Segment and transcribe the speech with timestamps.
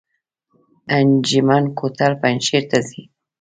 [0.97, 3.01] انجمین کوتل پنجشیر ته ځي؟